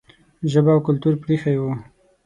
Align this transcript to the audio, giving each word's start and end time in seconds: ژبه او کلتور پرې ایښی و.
ژبه 0.51 0.71
او 0.75 0.81
کلتور 0.87 1.13
پرې 1.21 1.35
ایښی 1.35 1.55
و. 1.61 1.63